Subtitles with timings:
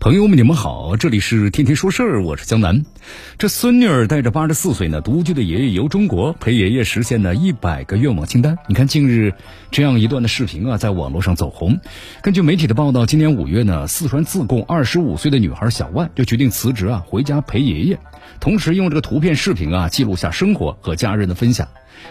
[0.00, 2.84] 朋友们，你们好，这里是天天说事儿，我是江南。
[3.36, 8.56] 这孙女儿带着八十四岁呢独居的爷爷游中国，陪爷爷实现了一百个愿望清单。
[8.68, 9.34] 你看，近日
[9.72, 11.80] 这样一段的视频啊，在网络上走红。
[12.22, 17.98] 根据媒体的报道，今年五月呢，四川自贡二十五岁的女孩小万就决定辞职啊，回家陪爷爷，
[18.38, 21.66] 同时用这个图片、视频啊，记录下生活和家人的分享。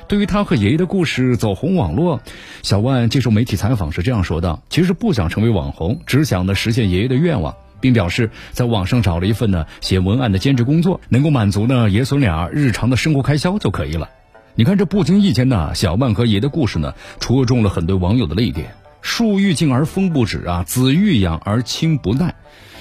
[0.09, 2.19] 对于她和爷爷的故事走红网络，
[2.63, 14.09] 小万接受媒体采访时这样说道：“其实不想成为网红，只想呢实现爷爷的愿望。”并表示，在网上找了一份呢写文案的兼职工作，能够满足呢爷孙俩日常的生活开销就可以了。
[14.55, 18.75] 你看，这不经意间呢，小万和爷的故事呢，戳中了很多网友的泪点。
[19.01, 22.35] 树欲静而风不止啊，子欲养而亲不待。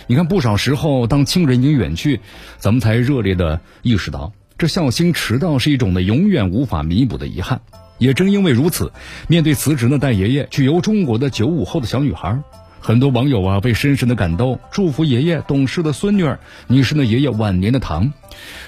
[0.06, 2.20] 你看，不少时候，当亲人已经远去，
[2.58, 7.60] 咱们才热烈的意识到，这孝心迟到是一种呢永远无法弥补的遗憾。
[7.98, 8.92] 也正因为如此，
[9.28, 12.40] 面对辞职呢带爷爷去游中国的九五后的小女孩。
[12.86, 18.12] 很多网友啊被深深的感动，祝福爷爷懂事的孙女儿，你是那爷爷晚年的糖。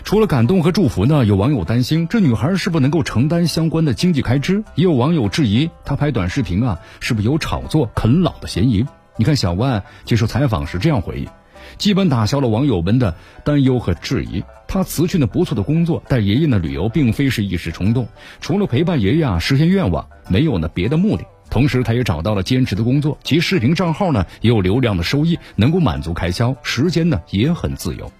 [0.03, 8.85] 除了感动和祝福呢，有网友担心这女孩是不能够承担相关的经济开支，也有网友质疑她拍短视频啊是不是有炒作啃老的嫌疑。
[9.17, 11.29] 你看小万接受采访时这样回忆，
[11.77, 14.43] 基本打消了网友们的担忧和质疑。
[14.67, 18.09] 他辞去了不错的工作，带爷爷呢旅游，并非是一时冲动，
[18.41, 21.25] 除了陪伴爷爷啊实现愿望，没有呢别的目的。
[21.59, 28.13] 同时，他也找到了兼职的工作，其视频账号呢也有流量的收益，能够满足开销，时间呢也很自由。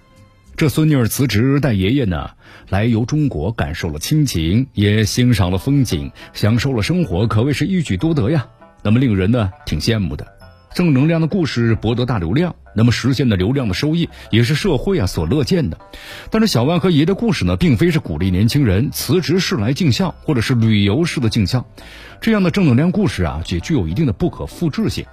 [0.57, 2.31] 这孙女儿辞职带爷爷呢
[2.67, 8.45] 来游中国，感受了亲情，也欣赏了风景，享受了生活，可谓是一举多得呀。
[8.83, 10.27] 那么令人呢挺羡慕的，
[10.75, 12.53] 正能量的故事博得大流量。
[12.75, 15.77] 那么实现的流量的收益也是社会啊所乐见的，
[16.29, 21.65] 但是小万和爷的故事呢，并非是鼓励年轻人辞职式来尽孝，或者是旅游式的尽孝，
[22.21, 25.05] 这样的正能量故事啊，也具有一定的不可复制性。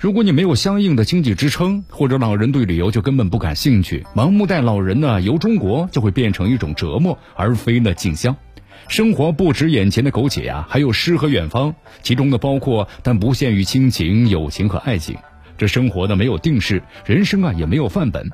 [0.00, 8.36] 如果你没有相应的经济支撑，或者老人对旅游就根本不感兴趣，盲目带老人呢游中国就会变成一种折磨，而非呢尽孝。
[8.88, 15.16] 生活不止眼前的苟且呀，还有诗和远方，其中呢包括但不限于亲情、友情和爱情。
[15.56, 18.30] 这生活呢没有定式，人生啊也没有范本，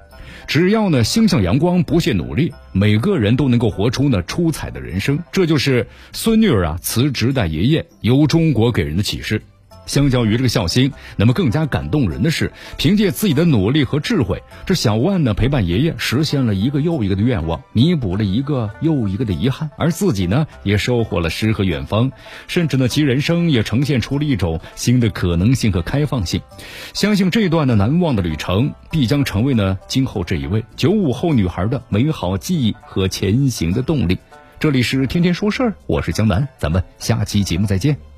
[0.47, 5.19] 只要呢心向阳光，不懈努力，每个人都能够活出呢出彩的人生。
[5.31, 9.43] 这就是孙女儿啊辞职带爷爷游中国给人的启示。
[9.91, 22.13] 相较于这个孝心，那么更加感动人的是，凭借自己的努力和智慧，这小万呢陪伴爷爷实现了一个又一个的愿望，弥补了一个又一个的遗憾，而自己呢也收获了诗和远方，
[22.47, 26.41] 甚至呢其人生也呈现出了一种新的可能性和开放性。
[26.95, 34.17] 相信这段的难忘的旅程，必将成为呢今后这一位九五后女孩的美好记忆和前行的动力。
[34.61, 38.10] 这里是天天说事儿，我是江南，咱们下期节目再见。